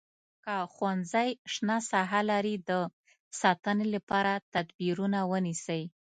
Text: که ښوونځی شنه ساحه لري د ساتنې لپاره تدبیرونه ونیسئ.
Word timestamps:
که 0.43 0.55
ښوونځی 0.73 1.29
شنه 1.53 1.77
ساحه 1.91 2.21
لري 2.31 2.55
د 2.69 2.71
ساتنې 3.41 3.87
لپاره 3.95 4.33
تدبیرونه 4.53 5.19
ونیسئ. 5.31 5.81